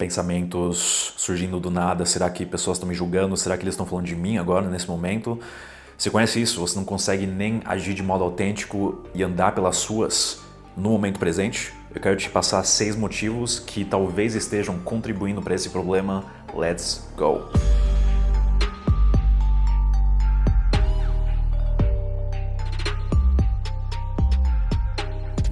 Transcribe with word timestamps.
pensamentos 0.00 1.12
surgindo 1.18 1.60
do 1.60 1.70
nada. 1.70 2.06
Será 2.06 2.30
que 2.30 2.46
pessoas 2.46 2.78
estão 2.78 2.88
me 2.88 2.94
julgando? 2.94 3.36
Será 3.36 3.54
que 3.58 3.62
eles 3.62 3.74
estão 3.74 3.84
falando 3.84 4.06
de 4.06 4.16
mim 4.16 4.38
agora, 4.38 4.66
nesse 4.66 4.88
momento? 4.88 5.38
Você 5.96 6.08
conhece 6.08 6.40
isso? 6.40 6.58
Você 6.60 6.74
não 6.74 6.86
consegue 6.86 7.26
nem 7.26 7.60
agir 7.66 7.92
de 7.92 8.02
modo 8.02 8.24
autêntico 8.24 9.04
e 9.14 9.22
andar 9.22 9.54
pelas 9.54 9.76
suas 9.76 10.40
no 10.74 10.88
momento 10.88 11.20
presente? 11.20 11.74
Eu 11.94 12.00
quero 12.00 12.16
te 12.16 12.30
passar 12.30 12.64
seis 12.64 12.96
motivos 12.96 13.58
que 13.58 13.84
talvez 13.84 14.34
estejam 14.34 14.78
contribuindo 14.78 15.42
para 15.42 15.54
esse 15.54 15.68
problema. 15.68 16.24
Let's 16.54 17.06
go! 17.14 17.50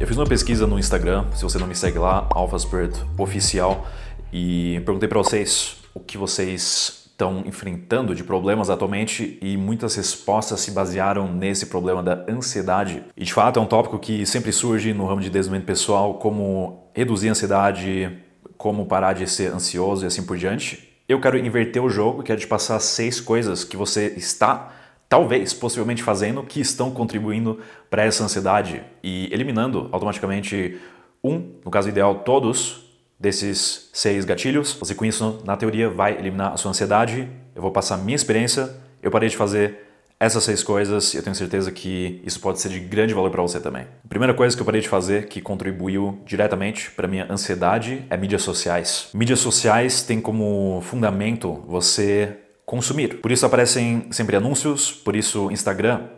Eu 0.01 0.07
fiz 0.07 0.17
uma 0.17 0.27
pesquisa 0.27 0.65
no 0.65 0.79
Instagram, 0.79 1.27
se 1.35 1.43
você 1.43 1.59
não 1.59 1.67
me 1.67 1.75
segue 1.75 1.99
lá, 1.99 2.27
AlphaSpirit 2.31 2.97
Oficial, 3.19 3.85
e 4.33 4.81
perguntei 4.85 5.09
para 5.09 5.19
vocês 5.19 5.77
o 5.95 6.01
que 6.01 6.19
vocês 6.19 7.09
estão 7.11 7.43
enfrentando 7.45 8.15
de 8.15 8.23
problemas 8.23 8.71
atualmente 8.71 9.39
e 9.43 9.57
muitas 9.57 9.97
respostas 9.97 10.61
se 10.61 10.71
basearam 10.71 11.33
nesse 11.33 11.67
problema 11.67 12.01
da 12.01 12.25
ansiedade. 12.29 13.03
E 13.17 13.25
de 13.25 13.35
fato 13.35 13.59
é 13.59 13.63
um 13.63 13.67
tópico 13.67 13.99
que 13.99 14.25
sempre 14.25 14.53
surge 14.53 14.95
no 14.95 15.05
ramo 15.05 15.21
de 15.21 15.29
desenvolvimento 15.29 15.67
pessoal, 15.67 16.15
como 16.15 16.91
reduzir 16.95 17.29
a 17.29 17.33
ansiedade, 17.33 18.19
como 18.57 18.87
parar 18.87 19.15
de 19.15 19.27
ser 19.29 19.53
ansioso 19.53 20.05
e 20.05 20.07
assim 20.07 20.25
por 20.25 20.37
diante. 20.37 20.89
Eu 21.09 21.21
quero 21.21 21.37
inverter 21.37 21.83
o 21.83 21.91
jogo, 21.91 22.23
quero 22.23 22.39
te 22.39 22.47
passar 22.47 22.79
seis 22.79 23.21
coisas 23.21 23.65
que 23.65 23.77
você 23.77 24.15
está 24.17 24.73
talvez, 25.09 25.53
possivelmente 25.55 26.03
fazendo, 26.03 26.43
que 26.45 26.61
estão 26.61 26.91
contribuindo 26.91 27.59
para 27.91 28.05
essa 28.05 28.23
ansiedade 28.23 28.83
e 29.03 29.29
eliminando 29.33 29.89
automaticamente 29.91 30.79
um, 31.25 31.55
no 31.65 31.71
caso 31.71 31.89
ideal, 31.89 32.17
todos 32.17 32.88
desses 33.19 33.91
seis 33.93 34.25
gatilhos. 34.25 34.75
Você 34.75 34.95
com 34.95 35.05
isso, 35.05 35.41
na 35.45 35.57
teoria, 35.57 35.89
vai 35.89 36.19
eliminar 36.19 36.53
a 36.53 36.57
sua 36.57 36.71
ansiedade. 36.71 37.29
Eu 37.55 37.63
vou 37.63 37.71
passar 37.71 37.97
minha 37.97 38.17
experiência. 38.17 38.71
Eu 39.03 39.11
parei 39.11 39.29
de 39.29 39.37
fazer 39.37 39.87
essas 40.21 40.43
seis 40.43 40.63
coisas 40.63 41.15
e 41.15 41.17
eu 41.17 41.23
tenho 41.23 41.35
certeza 41.35 41.71
que 41.71 42.21
isso 42.25 42.41
pode 42.41 42.61
ser 42.61 42.71
de 42.71 42.81
grande 42.81 43.15
valor 43.15 43.31
para 43.31 43.43
você 43.43 43.61
também. 43.61 43.83
A 44.05 44.09
primeira 44.09 44.35
coisa 44.35 44.57
que 44.57 44.61
eu 44.61 44.67
parei 44.67 44.81
de 44.81 44.89
fazer 44.89 45.29
que 45.29 45.41
contribuiu 45.41 46.21
diretamente 46.27 46.91
para 46.91 47.07
minha 47.07 47.27
ansiedade 47.31 48.05
é 48.11 48.17
mídias 48.17 48.43
sociais. 48.43 49.11
Mídias 49.15 49.39
sociais 49.39 50.03
têm 50.03 50.21
como 50.21 50.81
fundamento 50.83 51.63
você 51.69 52.37
consumir. 52.67 53.21
Por 53.21 53.31
isso 53.31 53.47
aparecem 53.47 54.09
sempre 54.11 54.37
anúncios, 54.37 54.93
por 54.93 55.15
isso 55.15 55.51
Instagram 55.53 56.09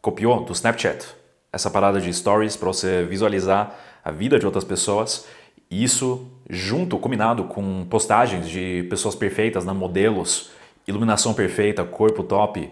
copiou 0.00 0.44
do 0.44 0.52
Snapchat 0.52 1.22
essa 1.52 1.70
parada 1.70 2.00
de 2.00 2.12
stories 2.12 2.56
para 2.56 2.68
você 2.68 3.04
visualizar 3.04 3.78
a 4.02 4.10
vida 4.10 4.38
de 4.38 4.46
outras 4.46 4.64
pessoas 4.64 5.26
isso 5.72 6.26
junto, 6.50 6.98
combinado 6.98 7.44
com 7.44 7.86
postagens 7.88 8.48
de 8.48 8.86
pessoas 8.90 9.14
perfeitas, 9.14 9.64
né, 9.64 9.72
modelos, 9.72 10.50
iluminação 10.86 11.32
perfeita, 11.32 11.84
corpo 11.84 12.22
top 12.22 12.70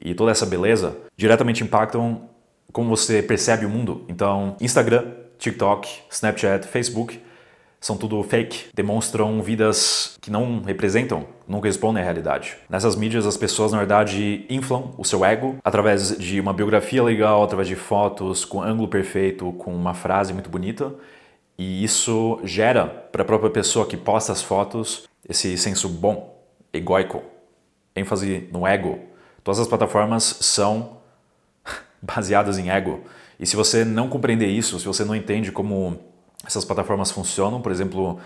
e 0.00 0.14
toda 0.14 0.30
essa 0.30 0.46
beleza, 0.46 0.96
diretamente 1.16 1.62
impactam 1.62 2.22
como 2.72 2.88
você 2.88 3.22
percebe 3.22 3.66
o 3.66 3.68
mundo. 3.68 4.04
Então, 4.08 4.56
Instagram, 4.60 5.04
TikTok, 5.38 5.88
Snapchat, 6.10 6.66
Facebook 6.66 7.20
são 7.80 7.96
tudo 7.96 8.22
fake, 8.22 8.66
demonstram 8.74 9.40
vidas 9.40 10.16
que 10.20 10.30
não 10.30 10.62
representam, 10.62 11.26
não 11.46 11.60
correspondem 11.60 12.02
à 12.02 12.04
realidade. 12.04 12.56
Nessas 12.68 12.96
mídias, 12.96 13.24
as 13.26 13.36
pessoas, 13.36 13.72
na 13.72 13.78
verdade, 13.78 14.44
inflam 14.50 14.94
o 14.96 15.04
seu 15.04 15.24
ego 15.24 15.56
através 15.62 16.16
de 16.18 16.40
uma 16.40 16.52
biografia 16.52 17.02
legal, 17.02 17.42
através 17.42 17.68
de 17.68 17.76
fotos 17.76 18.44
com 18.44 18.60
ângulo 18.62 18.88
perfeito, 18.88 19.52
com 19.52 19.74
uma 19.74 19.94
frase 19.94 20.32
muito 20.32 20.50
bonita 20.50 20.92
e 21.58 21.82
isso 21.82 22.38
gera 22.44 22.86
para 22.86 23.22
a 23.22 23.24
própria 23.24 23.50
pessoa 23.50 23.86
que 23.86 23.96
posta 23.96 24.30
as 24.30 24.40
fotos 24.40 25.08
esse 25.28 25.58
senso 25.58 25.88
bom, 25.88 26.40
egóico, 26.72 27.22
ênfase 27.96 28.48
no 28.52 28.66
ego. 28.66 29.00
Todas 29.42 29.58
as 29.58 29.66
plataformas 29.66 30.22
são 30.40 30.98
baseadas 32.00 32.58
em 32.58 32.70
ego. 32.70 33.02
E 33.40 33.46
se 33.46 33.56
você 33.56 33.84
não 33.84 34.08
compreender 34.08 34.46
isso, 34.46 34.78
se 34.78 34.86
você 34.86 35.04
não 35.04 35.16
entende 35.16 35.50
como 35.50 35.98
essas 36.46 36.64
plataformas 36.64 37.10
funcionam, 37.10 37.60
por 37.60 37.72
exemplo, 37.72 38.20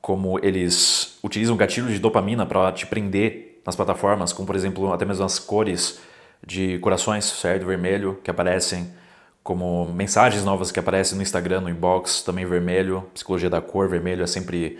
como 0.00 0.38
eles 0.42 1.18
utilizam 1.22 1.56
gatilhos 1.56 1.92
de 1.92 1.98
dopamina 1.98 2.46
para 2.46 2.72
te 2.72 2.86
prender 2.86 3.60
nas 3.64 3.76
plataformas, 3.76 4.32
como 4.32 4.46
por 4.46 4.56
exemplo 4.56 4.92
até 4.92 5.04
mesmo 5.04 5.24
as 5.24 5.38
cores 5.38 6.00
de 6.46 6.78
corações, 6.78 7.26
certo, 7.26 7.66
vermelho 7.66 8.18
que 8.24 8.30
aparecem 8.30 8.90
como 9.42 9.86
mensagens 9.92 10.44
novas 10.44 10.70
que 10.70 10.78
aparecem 10.78 11.16
no 11.16 11.22
Instagram, 11.22 11.62
no 11.62 11.70
inbox, 11.70 12.22
também 12.22 12.44
vermelho, 12.44 13.04
psicologia 13.14 13.48
da 13.48 13.60
cor, 13.60 13.88
vermelho 13.88 14.22
é 14.22 14.26
sempre 14.26 14.78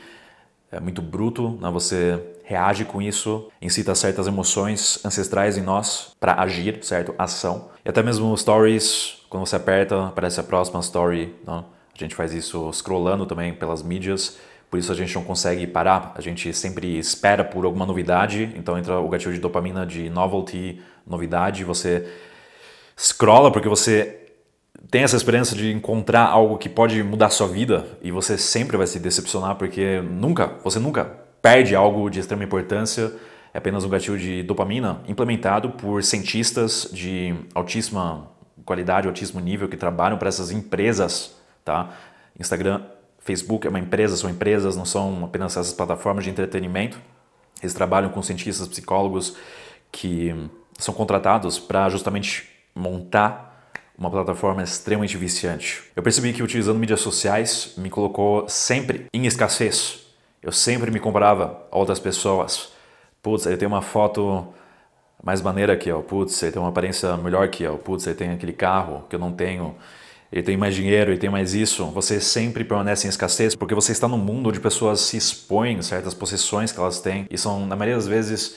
é 0.72 0.78
muito 0.78 1.02
bruto, 1.02 1.58
né? 1.60 1.68
você 1.70 2.20
reage 2.44 2.84
com 2.84 3.02
isso, 3.02 3.50
incita 3.60 3.94
certas 3.94 4.26
emoções 4.26 5.04
ancestrais 5.04 5.58
em 5.58 5.62
nós 5.62 6.14
para 6.20 6.40
agir, 6.40 6.78
certo? 6.82 7.14
Ação. 7.18 7.70
E 7.84 7.88
até 7.88 8.02
mesmo 8.02 8.36
stories, 8.36 9.18
quando 9.28 9.46
você 9.46 9.56
aperta, 9.56 10.06
aparece 10.06 10.38
a 10.38 10.44
próxima 10.44 10.78
story, 10.80 11.34
né? 11.46 11.64
a 11.94 11.98
gente 11.98 12.14
faz 12.14 12.32
isso 12.32 12.72
scrollando 12.72 13.26
também 13.26 13.52
pelas 13.52 13.82
mídias, 13.82 14.38
por 14.70 14.78
isso 14.78 14.92
a 14.92 14.94
gente 14.94 15.12
não 15.14 15.24
consegue 15.24 15.66
parar, 15.66 16.12
a 16.14 16.20
gente 16.20 16.52
sempre 16.54 16.98
espera 16.98 17.42
por 17.42 17.64
alguma 17.64 17.84
novidade, 17.84 18.52
então 18.56 18.78
entra 18.78 19.00
o 19.00 19.08
gatilho 19.08 19.34
de 19.34 19.40
dopamina 19.40 19.84
de 19.84 20.08
novelty, 20.08 20.80
novidade, 21.04 21.64
você 21.64 22.08
scrolla 22.96 23.50
porque 23.50 23.68
você 23.68 24.20
tem 24.88 25.02
essa 25.02 25.16
experiência 25.16 25.56
de 25.56 25.72
encontrar 25.72 26.26
algo 26.26 26.58
que 26.58 26.68
pode 26.68 27.02
mudar 27.02 27.30
sua 27.30 27.46
vida 27.46 27.86
e 28.02 28.10
você 28.10 28.38
sempre 28.38 28.76
vai 28.76 28.86
se 28.86 28.98
decepcionar 28.98 29.56
porque 29.56 30.00
nunca, 30.00 30.52
você 30.62 30.78
nunca 30.78 31.04
perde 31.42 31.74
algo 31.74 32.08
de 32.10 32.20
extrema 32.20 32.44
importância, 32.44 33.12
é 33.52 33.58
apenas 33.58 33.84
um 33.84 33.88
gatilho 33.88 34.18
de 34.18 34.42
dopamina 34.42 35.00
implementado 35.08 35.70
por 35.70 36.02
cientistas 36.02 36.88
de 36.92 37.34
altíssima 37.54 38.28
qualidade, 38.64 39.08
altíssimo 39.08 39.40
nível 39.40 39.68
que 39.68 39.76
trabalham 39.76 40.18
para 40.18 40.28
essas 40.28 40.50
empresas, 40.50 41.34
tá? 41.64 41.90
Instagram, 42.38 42.82
Facebook 43.18 43.66
é 43.66 43.70
uma 43.70 43.78
empresa, 43.78 44.16
são 44.16 44.30
empresas, 44.30 44.76
não 44.76 44.84
são 44.84 45.24
apenas 45.24 45.56
essas 45.56 45.72
plataformas 45.72 46.24
de 46.24 46.30
entretenimento. 46.30 46.98
Eles 47.62 47.74
trabalham 47.74 48.10
com 48.10 48.22
cientistas, 48.22 48.66
psicólogos 48.68 49.36
que 49.92 50.34
são 50.78 50.94
contratados 50.94 51.58
para 51.58 51.88
justamente 51.88 52.48
montar 52.74 53.49
uma 54.00 54.10
plataforma 54.10 54.62
extremamente 54.62 55.18
viciante. 55.18 55.82
Eu 55.94 56.02
percebi 56.02 56.32
que 56.32 56.42
utilizando 56.42 56.78
mídias 56.78 57.02
sociais 57.02 57.74
me 57.76 57.90
colocou 57.90 58.48
sempre 58.48 59.04
em 59.12 59.26
escassez. 59.26 60.06
Eu 60.42 60.50
sempre 60.50 60.90
me 60.90 60.98
comparava 60.98 61.66
a 61.70 61.76
outras 61.76 62.00
pessoas. 62.00 62.72
Putz, 63.22 63.44
ele 63.44 63.58
tem 63.58 63.68
uma 63.68 63.82
foto 63.82 64.48
mais 65.22 65.42
maneira 65.42 65.76
que 65.76 65.90
eu. 65.90 66.02
Putz, 66.02 66.42
ele 66.42 66.52
tem 66.52 66.62
uma 66.62 66.70
aparência 66.70 67.14
melhor 67.18 67.46
que 67.48 67.62
eu. 67.62 67.76
Putz, 67.76 68.06
ele 68.06 68.16
tem 68.16 68.30
aquele 68.30 68.54
carro 68.54 69.04
que 69.06 69.14
eu 69.14 69.20
não 69.20 69.32
tenho. 69.32 69.76
Ele 70.32 70.42
tem 70.42 70.56
mais 70.56 70.74
dinheiro, 70.74 71.10
ele 71.10 71.18
tem 71.18 71.28
mais 71.28 71.52
isso. 71.52 71.84
Você 71.90 72.22
sempre 72.22 72.64
permanece 72.64 73.06
em 73.06 73.10
escassez 73.10 73.54
porque 73.54 73.74
você 73.74 73.92
está 73.92 74.08
num 74.08 74.16
mundo 74.16 74.48
onde 74.48 74.60
pessoas 74.60 75.02
se 75.02 75.18
expõem 75.18 75.82
certas 75.82 76.14
possessões 76.14 76.72
que 76.72 76.80
elas 76.80 77.00
têm 77.00 77.26
e 77.30 77.36
são, 77.36 77.66
na 77.66 77.76
maioria 77.76 77.96
das 77.96 78.08
vezes, 78.08 78.56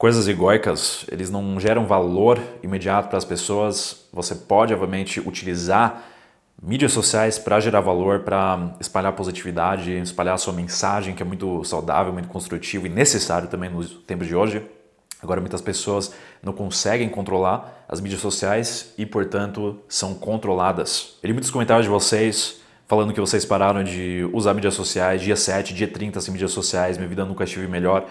coisas 0.00 0.26
egóicas, 0.26 1.04
eles 1.12 1.28
não 1.28 1.60
geram 1.60 1.84
valor 1.84 2.40
imediato 2.62 3.10
para 3.10 3.18
as 3.18 3.24
pessoas. 3.26 4.08
Você 4.10 4.34
pode, 4.34 4.72
obviamente, 4.72 5.20
utilizar 5.20 6.04
mídias 6.62 6.90
sociais 6.92 7.38
para 7.38 7.60
gerar 7.60 7.82
valor, 7.82 8.20
para 8.20 8.76
espalhar 8.80 9.12
positividade, 9.12 9.92
espalhar 9.98 10.36
a 10.36 10.38
sua 10.38 10.54
mensagem, 10.54 11.14
que 11.14 11.22
é 11.22 11.26
muito 11.26 11.62
saudável, 11.64 12.14
muito 12.14 12.28
construtivo 12.30 12.86
e 12.86 12.88
necessário 12.88 13.46
também 13.48 13.68
nos 13.68 13.90
tempos 13.90 14.26
de 14.26 14.34
hoje. 14.34 14.62
Agora, 15.22 15.38
muitas 15.38 15.60
pessoas 15.60 16.14
não 16.42 16.54
conseguem 16.54 17.10
controlar 17.10 17.84
as 17.86 18.00
mídias 18.00 18.22
sociais 18.22 18.94
e, 18.96 19.04
portanto, 19.04 19.80
são 19.86 20.14
controladas. 20.14 21.18
Eu 21.22 21.26
li 21.26 21.34
muitos 21.34 21.50
comentários 21.50 21.84
de 21.84 21.90
vocês 21.90 22.58
falando 22.88 23.12
que 23.12 23.20
vocês 23.20 23.44
pararam 23.44 23.84
de 23.84 24.26
usar 24.32 24.54
mídias 24.54 24.72
sociais, 24.72 25.20
dia 25.20 25.36
7, 25.36 25.74
dia 25.74 25.86
30 25.86 26.22
sem 26.22 26.32
mídias 26.32 26.52
sociais, 26.52 26.96
minha 26.96 27.08
vida 27.08 27.26
nunca 27.26 27.44
estive 27.44 27.68
melhor. 27.68 28.08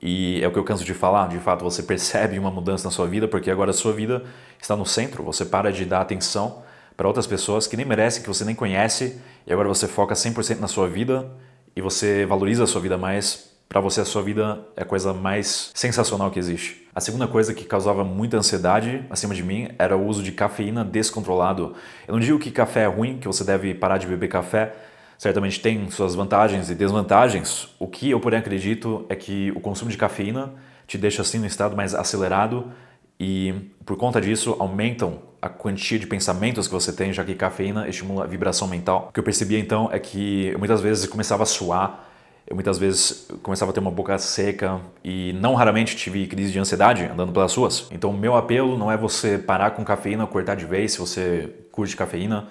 E 0.00 0.42
é 0.42 0.48
o 0.48 0.52
que 0.52 0.58
eu 0.58 0.64
canso 0.64 0.84
de 0.84 0.94
falar, 0.94 1.28
de 1.28 1.38
fato 1.38 1.64
você 1.64 1.82
percebe 1.84 2.38
uma 2.38 2.50
mudança 2.50 2.84
na 2.84 2.90
sua 2.90 3.06
vida, 3.06 3.26
porque 3.26 3.50
agora 3.50 3.70
a 3.70 3.74
sua 3.74 3.92
vida 3.92 4.24
está 4.60 4.76
no 4.76 4.86
centro, 4.86 5.22
você 5.22 5.44
para 5.44 5.72
de 5.72 5.84
dar 5.84 6.00
atenção 6.00 6.62
para 6.96 7.06
outras 7.06 7.26
pessoas 7.26 7.66
que 7.66 7.76
nem 7.76 7.84
merecem, 7.84 8.22
que 8.22 8.28
você 8.28 8.44
nem 8.44 8.54
conhece, 8.54 9.20
e 9.46 9.52
agora 9.52 9.68
você 9.68 9.86
foca 9.86 10.14
100% 10.14 10.58
na 10.60 10.68
sua 10.68 10.88
vida 10.88 11.30
e 11.74 11.82
você 11.82 12.24
valoriza 12.24 12.64
a 12.64 12.66
sua 12.66 12.80
vida 12.80 12.96
mais. 12.96 13.54
Para 13.68 13.80
você, 13.80 14.00
a 14.00 14.04
sua 14.04 14.22
vida 14.22 14.60
é 14.76 14.82
a 14.82 14.84
coisa 14.84 15.12
mais 15.12 15.72
sensacional 15.74 16.30
que 16.30 16.38
existe. 16.38 16.86
A 16.94 17.00
segunda 17.00 17.26
coisa 17.26 17.52
que 17.52 17.64
causava 17.64 18.04
muita 18.04 18.38
ansiedade 18.38 19.04
acima 19.10 19.34
de 19.34 19.42
mim 19.42 19.68
era 19.78 19.96
o 19.96 20.06
uso 20.06 20.22
de 20.22 20.32
cafeína 20.32 20.84
descontrolado. 20.84 21.74
Eu 22.06 22.14
não 22.14 22.20
digo 22.20 22.38
que 22.38 22.50
café 22.50 22.84
é 22.84 22.86
ruim, 22.86 23.18
que 23.18 23.26
você 23.26 23.44
deve 23.44 23.74
parar 23.74 23.98
de 23.98 24.06
beber 24.06 24.28
café, 24.28 24.74
certamente 25.18 25.60
tem 25.60 25.90
suas 25.90 26.14
vantagens 26.14 26.70
e 26.70 26.74
desvantagens. 26.74 27.68
O 27.78 27.86
que 27.86 28.10
eu, 28.10 28.20
porém, 28.20 28.38
acredito 28.38 29.04
é 29.08 29.14
que 29.14 29.50
o 29.52 29.60
consumo 29.60 29.90
de 29.90 29.96
cafeína 29.96 30.54
te 30.86 30.96
deixa 30.96 31.22
assim 31.22 31.38
no 31.38 31.46
estado 31.46 31.76
mais 31.76 31.94
acelerado 31.94 32.70
e, 33.18 33.54
por 33.84 33.96
conta 33.96 34.20
disso, 34.20 34.56
aumentam 34.58 35.20
a 35.40 35.48
quantia 35.48 35.98
de 35.98 36.06
pensamentos 36.06 36.66
que 36.66 36.74
você 36.74 36.92
tem, 36.92 37.12
já 37.12 37.24
que 37.24 37.34
cafeína 37.34 37.88
estimula 37.88 38.24
a 38.24 38.26
vibração 38.26 38.68
mental. 38.68 39.06
O 39.10 39.12
que 39.12 39.20
eu 39.20 39.24
percebia 39.24 39.58
então 39.58 39.88
é 39.92 39.98
que 39.98 40.46
eu, 40.46 40.58
muitas 40.58 40.80
vezes 40.80 41.06
começava 41.06 41.42
a 41.42 41.46
suar 41.46 42.06
eu 42.46 42.54
muitas 42.54 42.78
vezes 42.78 43.28
começava 43.42 43.72
a 43.72 43.74
ter 43.74 43.80
uma 43.80 43.90
boca 43.90 44.16
seca 44.18 44.80
e 45.02 45.32
não 45.32 45.54
raramente 45.54 45.96
tive 45.96 46.26
crise 46.28 46.52
de 46.52 46.58
ansiedade 46.60 47.04
andando 47.04 47.32
pelas 47.32 47.52
ruas. 47.52 47.88
Então, 47.90 48.12
meu 48.12 48.36
apelo 48.36 48.78
não 48.78 48.90
é 48.90 48.96
você 48.96 49.36
parar 49.36 49.72
com 49.72 49.84
cafeína, 49.84 50.24
cortar 50.28 50.54
de 50.54 50.64
vez 50.64 50.92
se 50.92 50.98
você 50.98 51.52
curte 51.72 51.96
cafeína, 51.96 52.46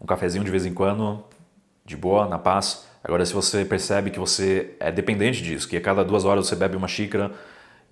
um 0.00 0.06
cafezinho 0.06 0.44
de 0.44 0.50
vez 0.50 0.66
em 0.66 0.74
quando, 0.74 1.22
de 1.86 1.96
boa, 1.96 2.26
na 2.26 2.38
paz. 2.38 2.84
Agora, 3.02 3.24
se 3.24 3.32
você 3.32 3.64
percebe 3.64 4.10
que 4.10 4.18
você 4.18 4.74
é 4.80 4.90
dependente 4.90 5.40
disso, 5.40 5.68
que 5.68 5.76
a 5.76 5.80
cada 5.80 6.04
duas 6.04 6.24
horas 6.24 6.48
você 6.48 6.56
bebe 6.56 6.76
uma 6.76 6.88
xícara 6.88 7.30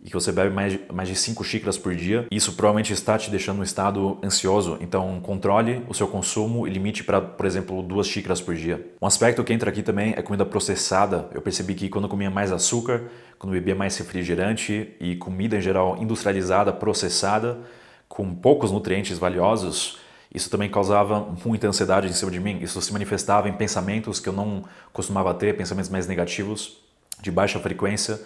e 0.03 0.09
que 0.09 0.13
você 0.13 0.33
bebe 0.33 0.53
mais, 0.53 0.77
mais 0.93 1.09
de 1.09 1.15
5 1.15 1.43
xícaras 1.45 1.79
por 1.79 1.95
dia, 1.95 2.27
isso 2.31 2.53
provavelmente 2.55 2.93
está 2.93 3.17
te 3.17 3.31
deixando 3.31 3.61
um 3.61 3.63
estado 3.63 4.19
ansioso. 4.23 4.77
Então, 4.81 5.21
controle 5.21 5.85
o 5.89 5.95
seu 5.95 6.09
consumo 6.09 6.67
e 6.67 6.71
limite 6.71 7.05
para, 7.05 7.21
por 7.21 7.47
exemplo, 7.47 7.81
duas 7.83 8.09
xícaras 8.09 8.41
por 8.41 8.57
dia. 8.57 8.85
Um 9.01 9.07
aspecto 9.07 9.45
que 9.45 9.53
entra 9.53 9.71
aqui 9.71 9.83
também 9.83 10.13
é 10.17 10.21
comida 10.21 10.45
processada. 10.45 11.29
Eu 11.33 11.41
percebi 11.41 11.75
que 11.75 11.89
quando 11.89 12.05
eu 12.05 12.11
comia 12.11 12.29
mais 12.29 12.51
açúcar, 12.51 13.05
quando 13.39 13.53
bebia 13.53 13.75
mais 13.77 13.97
refrigerante 13.97 14.95
e 15.01 15.15
comida 15.17 15.57
em 15.57 15.61
geral 15.61 15.97
industrializada, 16.03 16.73
processada, 16.73 17.61
com 18.09 18.35
poucos 18.35 18.73
nutrientes 18.73 19.17
valiosos, 19.17 19.99
isso 20.35 20.51
também 20.51 20.69
causava 20.69 21.27
muita 21.45 21.69
ansiedade 21.69 22.09
em 22.09 22.13
cima 22.13 22.31
de 22.31 22.41
mim. 22.41 22.59
Isso 22.61 22.81
se 22.83 22.93
manifestava 22.93 23.49
em 23.49 23.53
pensamentos 23.53 24.19
que 24.19 24.29
eu 24.29 24.33
não 24.33 24.65
costumava 24.93 25.33
ter, 25.33 25.57
pensamentos 25.57 25.89
mais 25.89 26.07
negativos, 26.07 26.79
de 27.23 27.31
baixa 27.31 27.59
frequência 27.61 28.21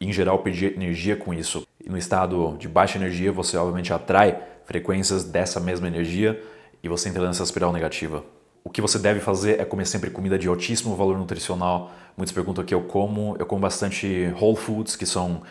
em 0.00 0.12
geral, 0.12 0.40
perder 0.40 0.74
energia 0.74 1.16
com 1.16 1.32
isso. 1.32 1.66
E 1.84 1.88
no 1.88 1.96
estado 1.96 2.56
de 2.58 2.68
baixa 2.68 2.98
energia, 2.98 3.30
você 3.30 3.56
obviamente 3.56 3.92
atrai 3.92 4.42
frequências 4.64 5.24
dessa 5.24 5.60
mesma 5.60 5.86
energia 5.86 6.42
e 6.82 6.88
você 6.88 7.08
entra 7.08 7.26
nessa 7.26 7.42
espiral 7.42 7.72
negativa. 7.72 8.24
O 8.64 8.70
que 8.70 8.80
você 8.80 8.98
deve 8.98 9.20
fazer 9.20 9.60
é 9.60 9.64
comer 9.64 9.86
sempre 9.86 10.10
comida 10.10 10.38
de 10.38 10.48
altíssimo 10.48 10.96
valor 10.96 11.18
nutricional. 11.18 11.92
Muitos 12.16 12.32
perguntam 12.32 12.62
o 12.62 12.66
que 12.66 12.74
eu 12.74 12.82
como. 12.82 13.36
Eu 13.38 13.46
como 13.46 13.60
bastante 13.60 14.32
whole 14.40 14.56
foods, 14.56 14.96
que 14.96 15.06
são 15.06 15.42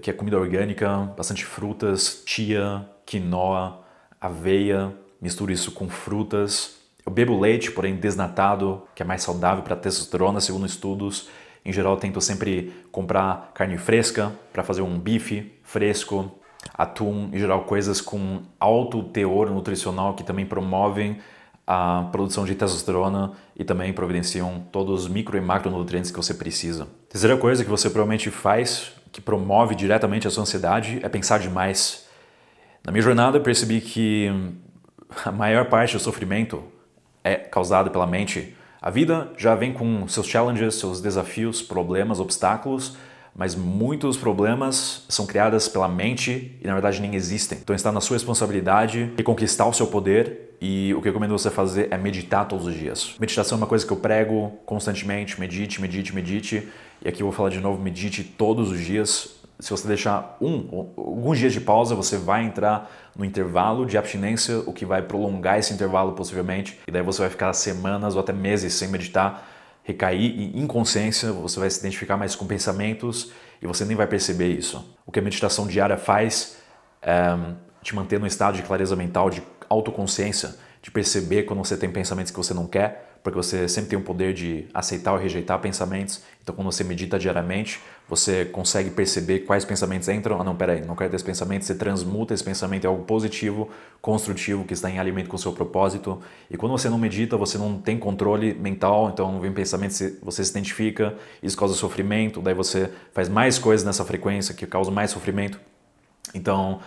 que 0.00 0.10
é 0.10 0.12
comida 0.12 0.38
orgânica, 0.38 1.12
bastante 1.16 1.44
frutas, 1.44 2.22
chia, 2.26 2.84
quinoa, 3.04 3.80
aveia. 4.20 4.92
Misturo 5.20 5.52
isso 5.52 5.72
com 5.72 5.88
frutas. 5.88 6.76
Eu 7.04 7.12
bebo 7.12 7.38
leite, 7.38 7.70
porém 7.70 7.96
desnatado, 7.96 8.82
que 8.94 9.02
é 9.02 9.06
mais 9.06 9.22
saudável 9.22 9.62
para 9.62 9.74
testosterona, 9.74 10.40
segundo 10.40 10.66
estudos. 10.66 11.28
Em 11.64 11.72
geral, 11.72 11.96
tento 11.96 12.20
sempre 12.20 12.72
comprar 12.92 13.50
carne 13.54 13.76
fresca 13.78 14.32
para 14.52 14.62
fazer 14.62 14.82
um 14.82 14.98
bife 14.98 15.52
fresco, 15.62 16.30
atum, 16.74 17.30
em 17.32 17.38
geral, 17.38 17.64
coisas 17.64 18.00
com 18.00 18.42
alto 18.58 19.02
teor 19.02 19.50
nutricional 19.50 20.14
que 20.14 20.22
também 20.22 20.46
promovem 20.46 21.18
a 21.66 22.08
produção 22.10 22.46
de 22.46 22.54
testosterona 22.54 23.32
e 23.54 23.62
também 23.62 23.92
providenciam 23.92 24.66
todos 24.72 25.02
os 25.02 25.08
micro 25.08 25.36
e 25.36 25.40
macronutrientes 25.40 26.10
que 26.10 26.16
você 26.16 26.32
precisa. 26.32 26.88
Terceira 27.10 27.36
coisa 27.36 27.62
que 27.62 27.70
você 27.70 27.90
provavelmente 27.90 28.30
faz, 28.30 28.92
que 29.12 29.20
promove 29.20 29.74
diretamente 29.74 30.26
a 30.26 30.30
sua 30.30 30.42
ansiedade, 30.44 30.98
é 31.02 31.08
pensar 31.08 31.38
demais. 31.38 32.06
Na 32.82 32.90
minha 32.90 33.02
jornada, 33.02 33.36
eu 33.36 33.42
percebi 33.42 33.82
que 33.82 34.32
a 35.24 35.32
maior 35.32 35.66
parte 35.66 35.94
do 35.94 36.00
sofrimento 36.00 36.62
é 37.24 37.34
causado 37.34 37.90
pela 37.90 38.06
mente 38.06 38.54
a 38.80 38.90
vida 38.90 39.32
já 39.36 39.56
vem 39.56 39.72
com 39.72 40.06
seus 40.06 40.26
challenges, 40.28 40.76
seus 40.76 41.00
desafios, 41.00 41.60
problemas, 41.60 42.20
obstáculos, 42.20 42.96
mas 43.34 43.56
muitos 43.56 44.16
problemas 44.16 45.04
são 45.08 45.26
criados 45.26 45.66
pela 45.68 45.88
mente 45.88 46.56
e 46.62 46.66
na 46.66 46.74
verdade 46.74 47.00
nem 47.00 47.16
existem. 47.16 47.58
Então 47.58 47.74
está 47.74 47.90
na 47.90 48.00
sua 48.00 48.14
responsabilidade 48.14 49.12
de 49.16 49.22
conquistar 49.24 49.66
o 49.66 49.72
seu 49.72 49.88
poder 49.88 50.54
e 50.60 50.94
o 50.94 51.02
que 51.02 51.08
eu 51.08 51.12
recomendo 51.12 51.32
você 51.32 51.50
fazer 51.50 51.88
é 51.90 51.96
meditar 51.96 52.46
todos 52.46 52.66
os 52.66 52.74
dias. 52.74 53.16
Meditação 53.18 53.56
é 53.56 53.60
uma 53.60 53.66
coisa 53.66 53.84
que 53.84 53.92
eu 53.92 53.96
prego 53.96 54.52
constantemente, 54.64 55.38
medite, 55.40 55.80
medite, 55.80 56.14
medite. 56.14 56.68
E 57.04 57.08
aqui 57.08 57.22
eu 57.22 57.26
vou 57.26 57.32
falar 57.32 57.50
de 57.50 57.60
novo, 57.60 57.82
medite 57.82 58.22
todos 58.22 58.70
os 58.70 58.80
dias 58.80 59.37
se 59.60 59.70
você 59.70 59.88
deixar 59.88 60.36
um, 60.40 60.92
alguns 60.96 61.38
dias 61.38 61.52
de 61.52 61.60
pausa, 61.60 61.94
você 61.94 62.16
vai 62.16 62.44
entrar 62.44 62.90
no 63.16 63.24
intervalo 63.24 63.84
de 63.84 63.98
abstinência, 63.98 64.60
o 64.60 64.72
que 64.72 64.86
vai 64.86 65.02
prolongar 65.02 65.58
esse 65.58 65.72
intervalo 65.72 66.12
possivelmente, 66.12 66.78
e 66.86 66.92
daí 66.92 67.02
você 67.02 67.22
vai 67.22 67.30
ficar 67.30 67.52
semanas 67.52 68.14
ou 68.14 68.20
até 68.20 68.32
meses 68.32 68.74
sem 68.74 68.88
meditar, 68.88 69.48
recair 69.82 70.40
em 70.40 70.60
inconsciência, 70.60 71.32
você 71.32 71.58
vai 71.58 71.70
se 71.70 71.80
identificar 71.80 72.16
mais 72.16 72.36
com 72.36 72.46
pensamentos 72.46 73.32
e 73.60 73.66
você 73.66 73.84
nem 73.84 73.96
vai 73.96 74.06
perceber 74.06 74.48
isso. 74.48 74.94
O 75.04 75.10
que 75.10 75.18
a 75.18 75.22
meditação 75.22 75.66
diária 75.66 75.96
faz 75.96 76.58
é 77.02 77.34
te 77.82 77.94
manter 77.94 78.20
no 78.20 78.26
estado 78.26 78.56
de 78.56 78.62
clareza 78.62 78.94
mental, 78.94 79.30
de 79.30 79.42
autoconsciência, 79.68 80.56
de 80.82 80.90
perceber 80.90 81.44
quando 81.44 81.58
você 81.58 81.76
tem 81.76 81.90
pensamentos 81.90 82.30
que 82.30 82.36
você 82.36 82.52
não 82.52 82.66
quer, 82.66 83.07
porque 83.22 83.36
você 83.36 83.68
sempre 83.68 83.90
tem 83.90 83.98
o 83.98 84.02
poder 84.02 84.32
de 84.32 84.66
aceitar 84.72 85.12
ou 85.12 85.18
rejeitar 85.18 85.58
pensamentos. 85.60 86.22
Então, 86.42 86.54
quando 86.54 86.70
você 86.70 86.82
medita 86.82 87.18
diariamente, 87.18 87.80
você 88.08 88.44
consegue 88.46 88.90
perceber 88.90 89.40
quais 89.40 89.64
pensamentos 89.64 90.08
entram. 90.08 90.40
Ah, 90.40 90.44
não, 90.44 90.56
peraí, 90.56 90.80
não 90.84 90.96
quero 90.96 91.10
ter 91.10 91.16
esse 91.16 91.24
pensamento. 91.24 91.64
Você 91.64 91.74
transmuta 91.74 92.32
esse 92.32 92.42
pensamento 92.42 92.84
em 92.84 92.86
algo 92.86 93.04
positivo, 93.04 93.68
construtivo, 94.00 94.64
que 94.64 94.72
está 94.72 94.90
em 94.90 94.98
alimento 94.98 95.28
com 95.28 95.36
o 95.36 95.38
seu 95.38 95.52
propósito. 95.52 96.20
E 96.50 96.56
quando 96.56 96.72
você 96.72 96.88
não 96.88 96.98
medita, 96.98 97.36
você 97.36 97.58
não 97.58 97.78
tem 97.78 97.98
controle 97.98 98.54
mental, 98.54 99.10
então 99.10 99.40
vem 99.40 99.52
pensamentos, 99.52 100.00
você 100.22 100.42
se 100.42 100.50
identifica, 100.50 101.14
isso 101.42 101.56
causa 101.56 101.74
sofrimento, 101.74 102.40
daí 102.40 102.54
você 102.54 102.90
faz 103.12 103.28
mais 103.28 103.58
coisas 103.58 103.84
nessa 103.84 104.04
frequência 104.04 104.54
que 104.54 104.66
causa 104.66 104.90
mais 104.90 105.10
sofrimento. 105.10 105.60
Então, 106.34 106.80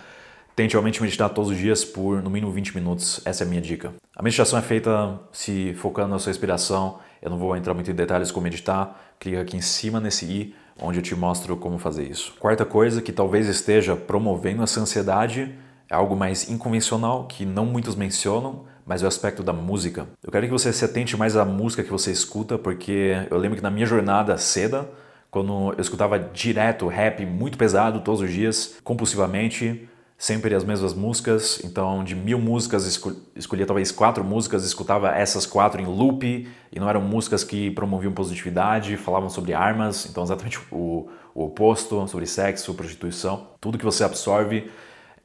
Tente 0.54 0.74
realmente 0.74 1.00
meditar 1.00 1.30
todos 1.30 1.50
os 1.50 1.56
dias 1.56 1.82
por 1.82 2.22
no 2.22 2.28
mínimo 2.28 2.52
20 2.52 2.74
minutos, 2.74 3.22
essa 3.24 3.42
é 3.42 3.46
a 3.46 3.48
minha 3.48 3.60
dica. 3.60 3.94
A 4.14 4.22
meditação 4.22 4.58
é 4.58 4.62
feita 4.62 5.18
se 5.32 5.72
focando 5.74 6.10
na 6.10 6.18
sua 6.18 6.30
respiração, 6.30 6.98
eu 7.22 7.30
não 7.30 7.38
vou 7.38 7.56
entrar 7.56 7.72
muito 7.72 7.90
em 7.90 7.94
detalhes 7.94 8.30
como 8.30 8.44
meditar, 8.44 9.14
clica 9.18 9.40
aqui 9.40 9.56
em 9.56 9.62
cima 9.62 9.98
nesse 9.98 10.26
i, 10.26 10.54
onde 10.78 10.98
eu 10.98 11.02
te 11.02 11.14
mostro 11.14 11.56
como 11.56 11.78
fazer 11.78 12.04
isso. 12.04 12.34
Quarta 12.38 12.66
coisa 12.66 13.00
que 13.00 13.12
talvez 13.12 13.48
esteja 13.48 13.96
promovendo 13.96 14.62
essa 14.62 14.78
ansiedade 14.78 15.54
é 15.88 15.94
algo 15.94 16.14
mais 16.14 16.50
inconvencional, 16.50 17.26
que 17.26 17.46
não 17.46 17.64
muitos 17.64 17.96
mencionam, 17.96 18.64
mas 18.84 19.00
é 19.02 19.06
o 19.06 19.08
aspecto 19.08 19.42
da 19.42 19.54
música. 19.54 20.06
Eu 20.22 20.30
quero 20.30 20.44
que 20.46 20.52
você 20.52 20.70
se 20.70 20.84
atente 20.84 21.16
mais 21.16 21.34
à 21.34 21.46
música 21.46 21.82
que 21.82 21.90
você 21.90 22.10
escuta, 22.10 22.58
porque 22.58 23.26
eu 23.30 23.38
lembro 23.38 23.56
que 23.56 23.62
na 23.62 23.70
minha 23.70 23.86
jornada 23.86 24.36
seda, 24.36 24.86
quando 25.30 25.72
eu 25.72 25.80
escutava 25.80 26.18
direto 26.18 26.88
rap 26.88 27.24
muito 27.24 27.56
pesado 27.56 28.00
todos 28.00 28.20
os 28.20 28.30
dias, 28.30 28.76
compulsivamente, 28.84 29.88
sempre 30.22 30.54
as 30.54 30.62
mesmas 30.62 30.94
músicas, 30.94 31.60
então 31.64 32.04
de 32.04 32.14
mil 32.14 32.38
músicas 32.38 32.86
escol 32.86 33.12
escolhia 33.34 33.66
talvez 33.66 33.90
quatro 33.90 34.22
músicas, 34.22 34.64
escutava 34.64 35.10
essas 35.10 35.44
quatro 35.44 35.82
em 35.82 35.84
loop 35.84 36.48
e 36.70 36.78
não 36.78 36.88
eram 36.88 37.00
músicas 37.00 37.42
que 37.42 37.72
promoviam 37.72 38.12
positividade, 38.12 38.96
falavam 38.96 39.28
sobre 39.28 39.52
armas, 39.52 40.06
então 40.08 40.22
exatamente 40.22 40.60
o, 40.70 41.08
o 41.34 41.46
oposto, 41.46 42.06
sobre 42.06 42.24
sexo, 42.26 42.72
prostituição. 42.72 43.48
Tudo 43.60 43.76
que 43.76 43.84
você 43.84 44.04
absorve 44.04 44.70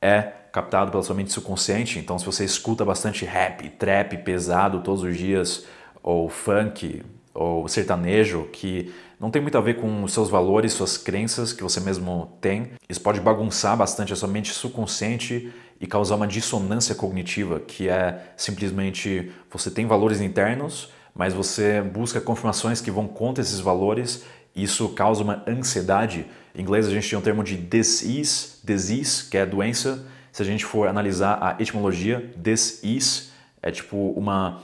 é 0.02 0.20
captado 0.52 0.90
pela 0.90 1.04
sua 1.04 1.14
mente 1.14 1.32
subconsciente, 1.32 2.00
então 2.00 2.18
se 2.18 2.26
você 2.26 2.44
escuta 2.44 2.84
bastante 2.84 3.24
rap, 3.24 3.70
trap 3.78 4.18
pesado 4.24 4.80
todos 4.80 5.04
os 5.04 5.16
dias, 5.16 5.64
ou 6.02 6.28
funk, 6.28 7.04
ou 7.36 7.68
sertanejo, 7.68 8.50
que 8.52 8.92
não 9.20 9.32
tem 9.32 9.42
muito 9.42 9.58
a 9.58 9.62
ver 9.62 9.78
com 9.78 10.04
os 10.04 10.14
seus 10.14 10.30
valores, 10.30 10.74
suas 10.74 10.98
crenças 10.98 11.52
que 11.52 11.64
você 11.64 11.80
mesmo 11.80 12.38
tem. 12.40 12.72
Isso 12.88 13.02
pode 13.02 13.20
bagunçar 13.20 13.76
bastante 13.76 14.14
a 14.14 14.16
sua 14.16 14.28
mente 14.28 14.52
subconsciente 14.52 15.52
e 15.80 15.88
causar 15.88 16.16
uma 16.16 16.28
dissonância 16.28 16.94
cognitiva, 16.94 17.60
que 17.60 17.90
é 17.90 18.32
simplesmente 18.36 19.32
você 19.52 19.72
tem 19.72 19.88
valores 19.88 20.22
internos, 20.22 20.92
mas 21.16 21.34
você 21.34 21.82
busca 21.82 22.22
confirmações 22.22 22.80
que 22.80 22.92
vão 22.92 23.08
contra 23.08 23.42
esses 23.42 23.60
valores 23.60 24.24
e 24.56 24.64
isso 24.64 24.90
causa 24.90 25.24
uma 25.24 25.44
ansiedade. 25.48 26.28
Em 26.54 26.62
inglês 26.62 26.88
a 26.88 26.92
gente 26.92 27.10
tem 27.10 27.18
um 27.18 27.22
termo 27.22 27.44
de 27.44 27.58
disease, 27.58 28.58
disease, 28.64 29.26
que 29.30 29.38
é 29.38 29.46
doença. 29.46 30.06
Se 30.32 30.44
a 30.44 30.46
gente 30.46 30.64
for 30.64 30.88
analisar 30.88 31.40
a 31.42 31.60
etimologia, 31.60 32.32
disease 32.36 33.30
é 33.64 33.72
tipo 33.72 34.12
uma 34.12 34.62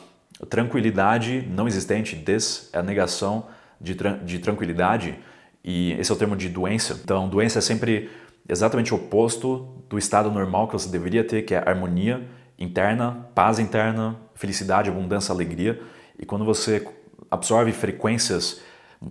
tranquilidade 0.47 1.47
não 1.49 1.67
existente, 1.67 2.15
des 2.15 2.69
é 2.71 2.77
a 2.77 2.83
negação 2.83 3.47
de, 3.83 3.95
de 4.23 4.39
tranquilidade, 4.39 5.19
e 5.63 5.91
esse 5.93 6.11
é 6.11 6.15
o 6.15 6.17
termo 6.17 6.35
de 6.35 6.49
doença. 6.49 6.99
Então, 7.03 7.27
doença 7.29 7.59
é 7.59 7.61
sempre 7.61 8.09
exatamente 8.47 8.93
o 8.93 8.97
oposto 8.97 9.67
do 9.89 9.97
estado 9.97 10.31
normal 10.31 10.67
que 10.67 10.73
você 10.73 10.89
deveria 10.89 11.23
ter, 11.23 11.43
que 11.43 11.53
é 11.53 11.57
harmonia 11.57 12.25
interna, 12.57 13.29
paz 13.35 13.59
interna, 13.59 14.15
felicidade, 14.33 14.89
abundância, 14.89 15.31
alegria. 15.31 15.81
E 16.19 16.25
quando 16.25 16.45
você 16.45 16.85
absorve 17.29 17.71
frequências, 17.71 18.61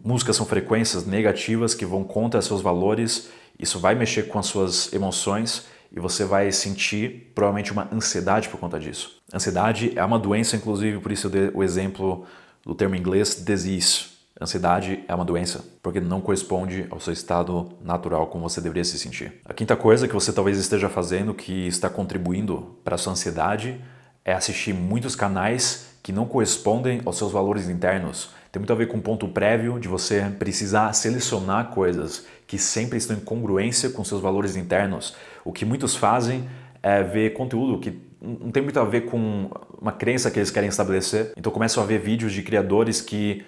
músicas 0.04 0.36
são 0.36 0.46
frequências 0.46 1.06
negativas 1.06 1.74
que 1.74 1.84
vão 1.84 2.02
contra 2.04 2.40
seus 2.40 2.60
valores, 2.60 3.30
isso 3.58 3.78
vai 3.78 3.94
mexer 3.94 4.24
com 4.24 4.38
as 4.38 4.46
suas 4.46 4.92
emoções 4.92 5.66
e 5.94 6.00
você 6.00 6.24
vai 6.24 6.50
sentir 6.50 7.32
provavelmente 7.34 7.72
uma 7.72 7.88
ansiedade 7.92 8.48
por 8.48 8.58
conta 8.58 8.78
disso. 8.78 9.20
Ansiedade 9.32 9.92
é 9.94 10.04
uma 10.04 10.18
doença, 10.18 10.56
inclusive, 10.56 10.98
por 10.98 11.12
isso 11.12 11.26
eu 11.26 11.30
dei 11.30 11.50
o 11.52 11.62
exemplo 11.62 12.26
do 12.64 12.74
termo 12.74 12.94
em 12.94 12.98
inglês 12.98 13.42
disease. 13.44 14.11
Ansiedade 14.42 15.04
é 15.06 15.14
uma 15.14 15.24
doença, 15.24 15.64
porque 15.82 16.00
não 16.00 16.20
corresponde 16.20 16.86
ao 16.90 17.00
seu 17.00 17.12
estado 17.12 17.70
natural 17.82 18.26
como 18.26 18.48
você 18.48 18.60
deveria 18.60 18.84
se 18.84 18.98
sentir. 18.98 19.40
A 19.44 19.54
quinta 19.54 19.76
coisa 19.76 20.08
que 20.08 20.14
você 20.14 20.32
talvez 20.32 20.58
esteja 20.58 20.88
fazendo 20.88 21.34
que 21.34 21.66
está 21.66 21.88
contribuindo 21.88 22.76
para 22.84 22.94
a 22.94 22.98
sua 22.98 23.12
ansiedade 23.12 23.80
é 24.24 24.32
assistir 24.32 24.72
muitos 24.72 25.16
canais 25.16 25.86
que 26.02 26.12
não 26.12 26.26
correspondem 26.26 27.00
aos 27.04 27.16
seus 27.16 27.30
valores 27.30 27.68
internos. 27.68 28.30
tem 28.50 28.60
muito 28.60 28.72
a 28.72 28.76
ver 28.76 28.86
com 28.86 28.98
o 28.98 29.02
ponto 29.02 29.28
prévio 29.28 29.78
de 29.78 29.88
você 29.88 30.22
precisar 30.38 30.92
selecionar 30.92 31.70
coisas 31.70 32.26
que 32.46 32.58
sempre 32.58 32.98
estão 32.98 33.16
em 33.16 33.20
congruência 33.20 33.90
com 33.90 34.04
seus 34.04 34.20
valores 34.20 34.56
internos. 34.56 35.14
O 35.44 35.52
que 35.52 35.64
muitos 35.64 35.94
fazem 35.94 36.48
é 36.82 37.02
ver 37.02 37.32
conteúdo 37.34 37.78
que 37.78 37.98
não 38.20 38.50
tem 38.50 38.62
muito 38.62 38.78
a 38.78 38.84
ver 38.84 39.02
com 39.02 39.50
uma 39.80 39.92
crença 39.92 40.30
que 40.30 40.38
eles 40.38 40.50
querem 40.50 40.68
estabelecer. 40.68 41.32
Então 41.36 41.52
começam 41.52 41.82
a 41.82 41.86
ver 41.86 41.98
vídeos 41.98 42.32
de 42.32 42.42
criadores 42.42 43.00
que 43.00 43.44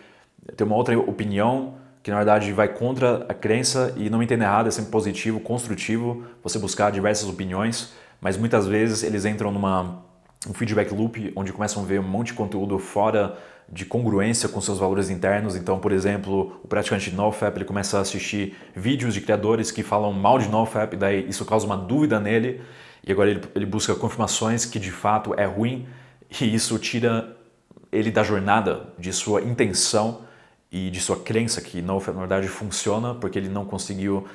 têm 0.56 0.66
uma 0.66 0.76
outra 0.76 0.98
opinião, 0.98 1.74
que 2.02 2.10
na 2.10 2.16
verdade 2.16 2.52
vai 2.52 2.68
contra 2.68 3.24
a 3.28 3.34
crença 3.34 3.94
e 3.96 4.10
não 4.10 4.18
me 4.18 4.24
entenda 4.24 4.44
errado, 4.44 4.68
é 4.68 4.70
sempre 4.70 4.90
positivo, 4.90 5.40
construtivo 5.40 6.24
você 6.42 6.58
buscar 6.58 6.92
diversas 6.92 7.28
opiniões, 7.28 7.94
mas 8.20 8.36
muitas 8.36 8.66
vezes 8.66 9.02
eles 9.02 9.24
entram 9.24 9.50
numa 9.50 10.02
um 10.46 10.52
feedback 10.52 10.92
loop 10.92 11.32
onde 11.34 11.52
começam 11.52 11.82
a 11.82 11.86
ver 11.86 11.98
um 11.98 12.02
monte 12.06 12.28
de 12.28 12.34
conteúdo 12.34 12.78
fora 12.78 13.38
de 13.70 13.86
congruência 13.86 14.48
com 14.48 14.60
seus 14.60 14.78
valores 14.78 15.08
internos. 15.08 15.56
Então, 15.56 15.78
por 15.78 15.90
exemplo, 15.90 16.60
o 16.62 16.68
praticante 16.68 17.10
de 17.10 17.16
NoFap 17.16 17.56
ele 17.56 17.64
começa 17.64 17.96
a 17.96 18.00
assistir 18.02 18.54
vídeos 18.76 19.14
de 19.14 19.22
criadores 19.22 19.70
que 19.70 19.82
falam 19.82 20.12
mal 20.12 20.38
de 20.38 20.48
NoFap, 20.48 20.96
daí 20.96 21.26
isso 21.26 21.44
causa 21.46 21.64
uma 21.64 21.76
dúvida 21.76 22.20
nele 22.20 22.60
e 23.02 23.10
agora 23.10 23.30
ele, 23.30 23.40
ele 23.54 23.66
busca 23.66 23.94
confirmações 23.94 24.66
que 24.66 24.78
de 24.78 24.90
fato 24.90 25.34
é 25.38 25.46
ruim 25.46 25.86
e 26.40 26.54
isso 26.54 26.78
tira 26.78 27.34
ele 27.90 28.10
da 28.10 28.22
jornada, 28.22 28.88
de 28.98 29.12
sua 29.12 29.40
intenção 29.40 30.24
e 30.74 30.90
de 30.90 31.00
sua 31.00 31.16
crença 31.16 31.60
que 31.60 31.80
na 31.80 31.96
verdade 31.96 32.48
funciona 32.48 33.14
porque 33.14 33.38
ele 33.38 33.48
não 33.48 33.64
conseguiu 33.64 34.26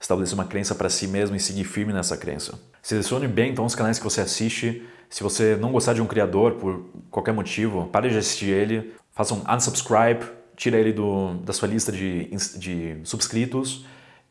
estabelecer 0.00 0.34
uma 0.34 0.44
crença 0.44 0.72
para 0.72 0.88
si 0.88 1.08
mesmo 1.08 1.34
e 1.34 1.40
seguir 1.40 1.64
firme 1.64 1.92
nessa 1.92 2.16
crença. 2.16 2.56
Selecione 2.80 3.26
bem 3.26 3.50
então 3.50 3.64
os 3.64 3.74
canais 3.74 3.98
que 3.98 4.04
você 4.04 4.20
assiste. 4.20 4.86
Se 5.10 5.24
você 5.24 5.56
não 5.56 5.72
gostar 5.72 5.94
de 5.94 6.00
um 6.00 6.06
criador 6.06 6.52
por 6.52 6.84
qualquer 7.10 7.32
motivo, 7.32 7.88
pare 7.88 8.10
de 8.10 8.16
assistir 8.16 8.50
ele, 8.50 8.94
faça 9.10 9.34
um 9.34 9.42
unsubscribe, 9.52 10.24
tira 10.54 10.78
ele 10.78 10.92
do, 10.92 11.34
da 11.38 11.52
sua 11.52 11.66
lista 11.66 11.90
de, 11.90 12.26
de 12.56 13.00
subscritos 13.02 13.84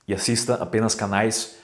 e 0.07 0.13
assista 0.13 0.53
apenas 0.55 0.95
canais 0.95 1.57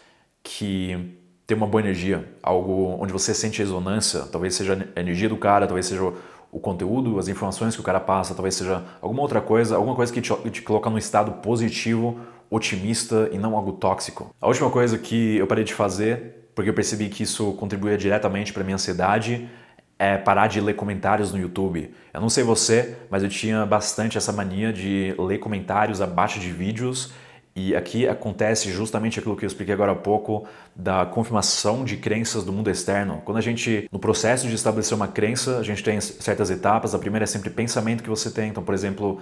que 0.44 1.18
ter 1.48 1.54
uma 1.54 1.68
boa 1.68 1.82
energia, 1.82 2.28
algo 2.42 2.98
onde 3.00 3.14
você 3.14 3.34
sente 3.34 3.60
ressonância, 3.60 4.22
talvez 4.24 4.56
seja 4.56 4.86
a 4.96 5.00
energia 5.00 5.30
do 5.30 5.38
cara, 5.38 5.66
talvez 5.66 5.86
seja 5.86 6.12
o 6.54 6.60
conteúdo, 6.60 7.18
as 7.18 7.28
informações 7.28 7.74
que 7.74 7.82
o 7.82 7.84
cara 7.84 8.00
passa, 8.00 8.36
talvez 8.36 8.54
seja 8.54 8.84
alguma 9.02 9.24
outra 9.24 9.42
coisa, 9.42 9.76
alguma 9.76 9.96
coisa 9.96 10.14
que 10.14 10.22
te, 10.22 10.32
te 10.52 10.62
coloca 10.62 10.88
num 10.88 11.00
estado 11.00 11.32
positivo, 11.42 12.20
otimista 12.50 13.28
e 13.32 13.40
não 13.40 13.58
algo 13.58 13.74
tóxico. 13.74 14.30
A 14.40 14.48
última 14.48 14.70
coisa 14.70 14.98
que 15.00 15.38
eu 15.38 15.48
parei 15.48 15.64
de 15.64 15.74
fazer, 15.74 16.50
porque 16.54 16.70
eu 16.70 16.74
percebi 16.74 17.10
que 17.10 17.24
isso 17.24 17.54
contribuía 17.54 17.98
diretamente 17.98 18.54
para 18.54 18.64
minha 18.64 18.76
ansiedade, 18.76 19.50
é 19.98 20.16
parar 20.16 20.48
de 20.48 20.62
ler 20.62 20.76
comentários 20.76 21.32
no 21.32 21.40
YouTube. 21.40 21.92
Eu 22.14 22.22
não 22.22 22.30
sei 22.30 22.44
você, 22.44 22.98
mas 23.10 23.24
eu 23.24 23.30
tinha 23.30 23.66
bastante 23.66 24.18
essa 24.18 24.32
mania 24.32 24.72
de 24.72 25.16
ler 25.18 25.40
comentários 25.40 26.02
abaixo 26.02 26.40
de 26.40 26.52
vídeos 26.52 27.12
e 27.56 27.76
aqui 27.76 28.08
acontece 28.08 28.72
justamente 28.72 29.20
aquilo 29.20 29.36
que 29.36 29.46
eu 29.46 29.48
expliquei 29.48 29.76
agora 29.76 29.92
há 29.92 29.96
pouco 29.96 30.46
da 30.76 31.06
confirmação 31.06 31.86
de 31.86 31.98
crenças 31.98 32.44
do 32.44 32.52
mundo 32.52 32.70
externo. 32.70 33.22
Quando 33.24 33.38
a 33.38 33.42
gente, 33.42 33.88
no 33.92 34.00
processo 34.00 34.48
de 34.48 34.56
estabelecer 34.56 34.96
uma 34.96 35.08
crença, 35.08 35.60
a 35.60 35.64
gente 35.64 35.84
tem 35.84 36.02
certas 36.02 36.50
etapas. 36.50 36.96
A 36.96 37.00
primeira 37.00 37.26
é 37.26 37.28
sempre 37.28 37.52
pensamento 37.52 38.02
que 38.02 38.10
você 38.10 38.32
tem. 38.32 38.50
Então, 38.50 38.64
por 38.64 38.74
exemplo, 38.74 39.22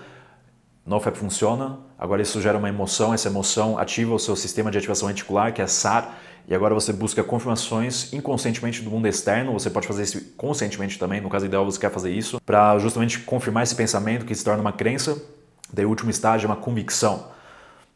NoFap 0.85 1.17
funciona, 1.17 1.79
agora 2.00 2.21
isso 2.21 2.41
gera 2.41 2.57
uma 2.57 2.69
emoção, 2.69 3.13
essa 3.13 3.27
emoção 3.27 3.77
ativa 3.77 4.15
o 4.15 4.19
seu 4.19 4.35
sistema 4.38 4.71
de 4.71 4.77
ativação 4.77 5.09
reticular, 5.09 5.53
que 5.53 5.61
é 5.61 5.67
SAR, 5.67 6.17
e 6.47 6.55
agora 6.55 6.73
você 6.73 6.93
busca 6.93 7.21
confirmações 7.23 8.11
inconscientemente 8.13 8.81
do 8.81 8.89
mundo 8.89 9.07
externo, 9.07 9.51
você 9.51 9.69
pode 9.69 9.85
fazer 9.85 10.03
isso 10.03 10.33
conscientemente 10.38 10.97
também, 10.97 11.19
no 11.19 11.29
caso 11.29 11.45
ideal 11.45 11.65
você 11.65 11.79
quer 11.79 11.91
fazer 11.91 12.11
isso, 12.11 12.41
para 12.45 12.79
justamente 12.79 13.19
confirmar 13.19 13.63
esse 13.63 13.75
pensamento 13.75 14.25
que 14.25 14.33
se 14.33 14.43
torna 14.43 14.61
uma 14.61 14.71
crença. 14.71 15.21
Daí 15.71 15.85
o 15.85 15.89
último 15.89 16.09
estágio 16.09 16.47
é 16.47 16.50
uma 16.50 16.55
convicção 16.55 17.30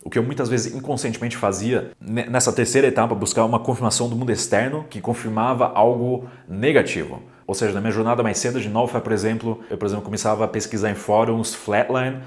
o 0.05 0.09
que 0.09 0.19
eu 0.19 0.23
muitas 0.23 0.47
vezes 0.47 0.73
inconscientemente 0.73 1.35
fazia 1.35 1.91
nessa 1.99 2.53
terceira 2.53 2.87
etapa, 2.87 3.15
buscar 3.15 3.43
uma 3.43 3.59
confirmação 3.59 4.07
do 4.07 4.15
mundo 4.15 4.31
externo 4.31 4.85
que 4.87 5.01
confirmava 5.01 5.71
algo 5.73 6.29
negativo. 6.47 7.23
Ou 7.47 7.55
seja, 7.55 7.73
na 7.73 7.81
minha 7.81 7.91
jornada 7.91 8.21
mais 8.21 8.37
cedo 8.37 8.61
de 8.61 8.69
Nova, 8.69 9.01
por 9.01 9.11
exemplo, 9.11 9.59
eu, 9.67 9.77
por 9.77 9.87
exemplo, 9.87 10.05
começava 10.05 10.45
a 10.45 10.47
pesquisar 10.47 10.91
em 10.91 10.95
fóruns 10.95 11.55
Flatline 11.55 12.19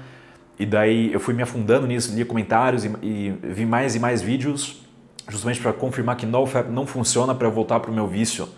e 0.59 0.65
daí 0.65 1.13
eu 1.13 1.21
fui 1.21 1.33
me 1.33 1.41
afundando 1.41 1.87
nisso, 1.87 2.13
lia 2.13 2.25
comentários 2.25 2.83
e, 2.83 2.91
e 3.01 3.33
vi 3.43 3.65
mais 3.65 3.95
e 3.95 3.99
mais 3.99 4.21
vídeos 4.21 4.81
justamente 5.29 5.61
para 5.61 5.71
confirmar 5.71 6.17
que 6.17 6.25
NoFap 6.25 6.69
não 6.69 6.85
funciona 6.85 7.33
para 7.33 7.47
voltar 7.47 7.79
para 7.79 7.91
o 7.91 7.93
meu 7.93 8.07
vício. 8.07 8.49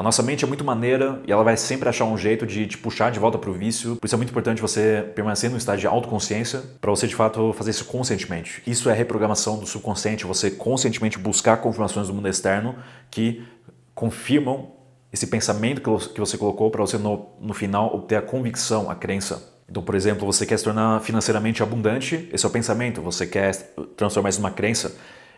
A 0.00 0.02
nossa 0.02 0.22
mente 0.22 0.46
é 0.46 0.48
muito 0.48 0.64
maneira 0.64 1.20
e 1.26 1.30
ela 1.30 1.44
vai 1.44 1.58
sempre 1.58 1.86
achar 1.86 2.06
um 2.06 2.16
jeito 2.16 2.46
de 2.46 2.66
te 2.66 2.78
puxar 2.78 3.10
de 3.10 3.18
volta 3.18 3.36
para 3.36 3.50
o 3.50 3.52
vício. 3.52 3.96
Por 3.96 4.06
isso 4.06 4.14
é 4.14 4.16
muito 4.16 4.30
importante 4.30 4.62
você 4.62 5.04
permanecer 5.14 5.50
no 5.50 5.58
estágio 5.58 5.80
de 5.80 5.86
autoconsciência 5.88 6.62
para 6.80 6.90
você 6.90 7.06
de 7.06 7.14
fato 7.14 7.52
fazer 7.52 7.72
isso 7.72 7.84
conscientemente. 7.84 8.62
Isso 8.66 8.88
é 8.88 8.94
reprogramação 8.94 9.58
do 9.58 9.66
subconsciente, 9.66 10.24
você 10.24 10.50
conscientemente 10.50 11.18
buscar 11.18 11.58
confirmações 11.58 12.06
do 12.06 12.14
mundo 12.14 12.28
externo 12.28 12.76
que 13.10 13.46
confirmam 13.94 14.70
esse 15.12 15.26
pensamento 15.26 15.82
que 16.14 16.18
você 16.18 16.38
colocou 16.38 16.70
para 16.70 16.80
você 16.80 16.96
no, 16.96 17.26
no 17.38 17.52
final 17.52 17.94
obter 17.94 18.16
a 18.16 18.22
convicção, 18.22 18.90
a 18.90 18.94
crença. 18.94 19.52
Então, 19.68 19.82
por 19.82 19.94
exemplo, 19.94 20.24
você 20.24 20.46
quer 20.46 20.56
se 20.56 20.64
tornar 20.64 21.02
financeiramente 21.02 21.62
abundante, 21.62 22.26
esse 22.32 22.46
é 22.46 22.48
o 22.48 22.50
pensamento, 22.50 23.02
você 23.02 23.26
quer 23.26 23.54
transformar 23.98 24.30
isso 24.30 24.40
numa 24.40 24.50
crença. 24.50 24.96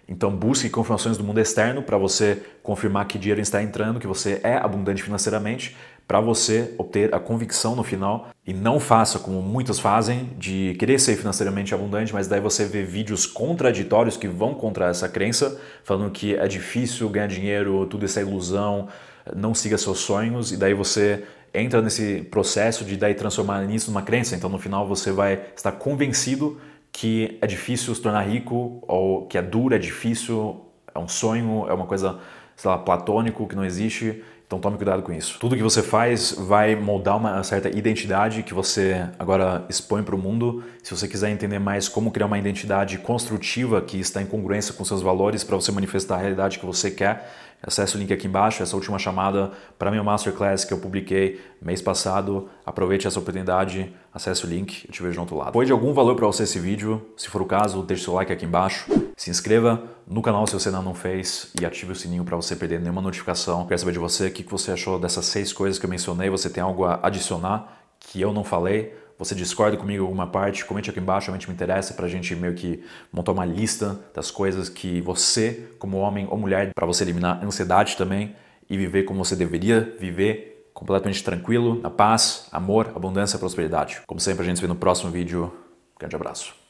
Então 0.09 0.35
busque 0.35 0.69
confirmações 0.69 1.17
do 1.17 1.25
mundo 1.25 1.41
externo 1.41 1.83
para 1.83 1.97
você 1.97 2.43
confirmar 2.63 3.07
que 3.07 3.19
dinheiro 3.19 3.41
está 3.41 3.63
entrando, 3.63 4.01
que 4.01 4.07
você 4.07 4.41
é 4.43 4.57
abundante 4.57 5.03
financeiramente, 5.03 5.77
para 6.07 6.21
você 6.21 6.75
obter 6.77 7.15
a 7.15 7.21
convicção 7.21 7.75
no 7.75 7.83
final 7.83 8.29
e 8.47 8.53
não 8.53 8.79
faça 8.81 9.19
como 9.19 9.41
muitos 9.41 9.79
fazem 9.79 10.31
de 10.37 10.75
querer 10.79 10.99
ser 10.99 11.17
financeiramente 11.17 11.75
abundante, 11.75 12.13
mas 12.13 12.27
daí 12.29 12.41
você 12.41 12.65
vê 12.65 12.83
vídeos 12.83 13.25
contraditórios 13.25 14.17
que 14.17 14.29
vão 14.29 14.53
contra 14.53 14.89
essa 14.89 15.09
crença, 15.09 15.59
falando 15.85 16.11
que 16.11 16.35
é 16.35 16.47
difícil 16.47 17.09
ganhar 17.09 17.29
dinheiro, 17.29 17.87
tudo 17.87 18.05
isso 18.05 18.19
é 18.19 18.23
ilusão, 18.23 18.89
não 19.35 19.55
siga 19.55 19.79
seus 19.79 20.01
sonhos 20.01 20.53
e 20.53 20.57
daí 20.57 20.75
você 20.75 21.23
entra 21.55 21.81
nesse 21.81 22.23
processo 22.31 22.85
de 22.85 22.97
daí 22.97 23.15
transformar 23.15 23.63
isso 23.71 23.91
numa 23.91 24.03
crença. 24.03 24.35
Então 24.35 24.51
no 24.51 24.59
final 24.59 24.87
você 24.87 25.13
vai 25.13 25.41
estar 25.55 25.73
convencido 25.73 26.61
que 26.93 27.39
é 27.41 27.47
difícil 27.47 27.95
se 27.95 28.01
tornar 28.01 28.23
rico, 28.23 28.85
ou 28.87 29.27
que 29.27 29.39
é 29.39 29.43
duro, 29.43 29.75
é 29.75 29.79
difícil, 29.79 30.61
é 30.95 30.99
um 30.99 31.09
sonho, 31.09 31.67
é 31.69 31.73
uma 31.73 31.87
coisa, 31.87 32.19
sei 32.55 32.71
lá, 32.71 32.77
platônico 32.77 33.49
que 33.49 33.57
não 33.57 33.65
existe. 33.65 34.23
Então 34.47 34.61
tome 34.61 34.77
cuidado 34.77 35.03
com 35.03 35.11
isso. 35.11 35.39
Tudo 35.41 35.57
que 35.57 35.63
você 35.63 35.83
faz 35.83 36.33
vai 36.33 36.77
moldar 36.77 37.17
uma 37.17 37.43
certa 37.43 37.71
identidade 37.71 38.43
que 38.43 38.53
você 38.53 39.09
agora 39.19 39.65
expõe 39.67 40.03
para 40.03 40.15
o 40.15 40.19
mundo. 40.19 40.63
Se 40.83 40.95
você 40.95 41.09
quiser 41.09 41.31
entender 41.31 41.59
mais 41.59 41.89
como 41.89 42.11
criar 42.11 42.27
uma 42.27 42.39
identidade 42.39 42.99
construtiva 42.99 43.81
que 43.81 43.99
está 43.99 44.21
em 44.21 44.27
congruência 44.27 44.75
com 44.75 44.85
seus 44.85 45.01
valores 45.01 45.43
para 45.43 45.57
você 45.57 45.73
manifestar 45.73 46.17
a 46.17 46.19
realidade 46.19 46.59
que 46.59 46.67
você 46.67 46.91
quer, 46.91 47.33
Acesse 47.63 47.97
o 47.97 47.99
link 47.99 48.13
aqui 48.13 48.27
embaixo, 48.27 48.63
essa 48.63 48.75
última 48.75 48.99
chamada 48.99 49.53
para 49.79 49.91
meu 49.91 50.03
Masterclass 50.03 50.65
que 50.65 50.73
eu 50.73 50.79
publiquei 50.79 51.41
mês 51.61 51.81
passado. 51.81 52.49
Aproveite 52.67 53.07
essa 53.07 53.19
oportunidade, 53.21 53.95
acesse 54.13 54.45
o 54.45 54.49
link, 54.49 54.85
eu 54.87 54.93
te 54.93 55.03
vejo 55.03 55.15
do 55.15 55.21
outro 55.21 55.37
lado. 55.37 55.53
Foi 55.53 55.65
de 55.65 55.73
algum 55.73 55.93
valor 55.93 56.17
para 56.17 56.27
você 56.27 56.43
esse 56.43 56.59
vídeo? 56.59 57.01
Se 57.17 57.29
for 57.29 57.41
o 57.41 57.47
caso, 57.47 57.83
deixe 57.83 58.05
seu 58.05 58.15
like 58.15 58.33
aqui 58.33 58.45
embaixo. 58.45 58.91
Se 59.17 59.31
inscreva 59.31 59.83
no 60.07 60.21
canal 60.21 60.47
se 60.47 60.55
você 60.55 60.69
ainda 60.69 60.83
não 60.83 60.95
fez 60.95 61.53
e 61.61 61.65
ative 61.65 61.93
o 61.93 61.95
sininho 61.95 62.25
para 62.25 62.37
você 62.37 62.57
perder 62.57 62.81
nenhuma 62.81 63.01
notificação. 63.01 63.65
Quero 63.67 63.79
saber 63.79 63.93
de 63.93 63.99
você 63.99 64.27
o 64.27 64.33
que 64.33 64.43
você 64.43 64.73
achou 64.73 64.99
dessas 64.99 65.27
seis 65.27 65.53
coisas 65.53 65.79
que 65.79 65.87
eu 65.87 65.91
mencionei. 65.91 66.29
Você 66.29 66.51
tem 66.51 66.63
algo 66.63 66.85
a 66.85 66.99
adicionar 67.03 67.83
que 68.01 68.21
eu 68.21 68.33
não 68.33 68.43
falei? 68.43 68.95
Você 69.19 69.35
discorda 69.35 69.77
comigo 69.77 70.03
em 70.03 70.07
alguma 70.07 70.27
parte? 70.27 70.65
Comente 70.65 70.91
aqui 70.91 70.99
embaixo, 70.99 71.27
realmente 71.27 71.49
me 71.49 71.55
interessa 71.55 71.95
para 71.95 72.07
a 72.07 72.09
gente 72.09 72.35
meio 72.35 72.55
que 72.55 72.83
montar 73.13 73.33
uma 73.33 73.45
lista 73.45 74.01
das 74.15 74.31
coisas 74.31 74.69
que 74.69 75.01
você, 75.01 75.69
como 75.79 75.99
homem 75.99 76.27
ou 76.31 76.39
mulher, 76.39 76.73
para 76.75 76.87
você 76.87 77.05
eliminar 77.05 77.45
ansiedade 77.45 77.97
também 77.97 78.35
e 78.69 78.77
viver 78.77 79.05
como 79.05 79.25
você 79.25 79.37
deveria 79.37 79.95
viver, 79.99 80.71
completamente 80.73 81.23
tranquilo, 81.23 81.81
na 81.81 81.91
paz, 81.91 82.49
amor, 82.51 82.93
abundância 82.95 83.37
e 83.37 83.39
prosperidade. 83.39 84.01
Como 84.07 84.21
sempre, 84.21 84.43
a 84.43 84.47
gente 84.47 84.57
se 84.57 84.63
vê 84.63 84.69
no 84.69 84.77
próximo 84.77 85.11
vídeo. 85.11 85.53
Grande 85.99 86.17
abraço. 86.17 86.62